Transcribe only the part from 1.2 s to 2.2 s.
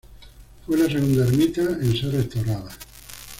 ermita en ser